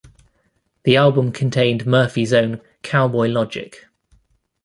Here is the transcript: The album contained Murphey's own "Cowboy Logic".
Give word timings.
The 0.83 0.97
album 0.97 1.31
contained 1.31 1.85
Murphey's 1.85 2.33
own 2.33 2.59
"Cowboy 2.81 3.27
Logic". 3.27 3.85